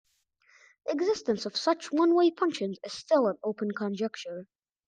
The 0.87 0.93
existence 0.93 1.45
of 1.45 1.55
such 1.55 1.91
one-way 1.91 2.31
functions 2.31 2.79
is 2.83 2.91
still 2.91 3.27
an 3.27 3.37
open 3.43 3.69
conjecture. 3.69 4.47